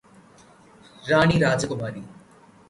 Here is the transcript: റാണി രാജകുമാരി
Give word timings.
റാണി 1.03 1.37
രാജകുമാരി 1.37 2.01